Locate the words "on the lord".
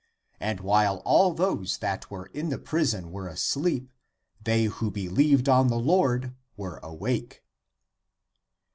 5.47-6.33